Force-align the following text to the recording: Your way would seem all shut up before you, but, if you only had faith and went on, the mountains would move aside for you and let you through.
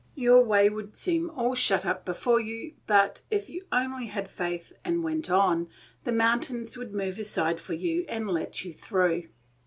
Your 0.15 0.41
way 0.43 0.67
would 0.67 0.95
seem 0.95 1.29
all 1.29 1.53
shut 1.53 1.85
up 1.85 2.05
before 2.05 2.39
you, 2.39 2.73
but, 2.87 3.21
if 3.29 3.51
you 3.51 3.67
only 3.71 4.07
had 4.07 4.31
faith 4.31 4.73
and 4.83 5.03
went 5.03 5.29
on, 5.29 5.69
the 6.05 6.11
mountains 6.11 6.75
would 6.75 6.91
move 6.91 7.19
aside 7.19 7.59
for 7.61 7.75
you 7.75 8.05
and 8.09 8.27
let 8.27 8.65
you 8.65 8.73
through. 8.73 9.25